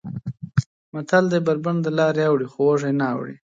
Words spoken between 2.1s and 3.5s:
اوړي خو وږی نه اوړي.